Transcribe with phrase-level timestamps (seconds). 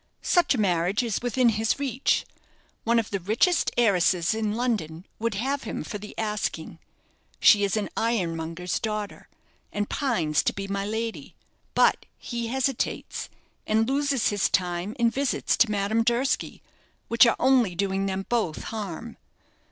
[0.23, 2.25] Such a marriage is within his reach;
[2.85, 6.79] one of the richest heiresses in London would have him for the asking
[7.39, 9.27] she is an ironmonger's daughter,
[9.71, 11.35] and pines to be My Lady
[11.75, 13.29] but he hesitates,
[13.67, 16.63] and loses his time in visits to Madame Durski,
[17.07, 19.17] which are only doing them both harm.